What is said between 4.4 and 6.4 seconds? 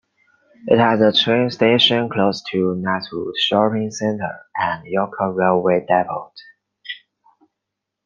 and Yoker Railway Depot.